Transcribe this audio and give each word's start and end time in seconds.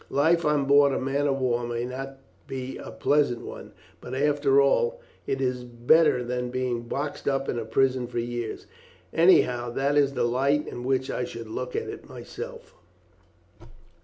Life 0.09 0.45
on 0.45 0.65
board 0.65 0.93
a 0.93 0.99
man 0.99 1.27
of 1.27 1.37
war 1.37 1.63
may 1.67 1.85
not 1.85 2.17
be 2.47 2.75
a 2.79 2.89
pleasant 2.89 3.41
one, 3.41 3.71
but 4.01 4.15
after 4.15 4.59
all 4.59 4.99
it 5.27 5.39
is 5.39 5.63
better 5.63 6.23
than 6.23 6.49
being 6.49 6.87
boxed 6.87 7.27
up 7.27 7.47
in 7.47 7.59
a 7.59 7.65
prison 7.65 8.07
for 8.07 8.17
years. 8.17 8.65
Anyhow, 9.13 9.69
that 9.73 9.95
is 9.95 10.13
the 10.15 10.23
light 10.23 10.67
in 10.67 10.83
which 10.83 11.11
I 11.11 11.23
should 11.23 11.47
look 11.47 11.75
at 11.75 11.87
it 11.87 12.09
myself." 12.09 12.73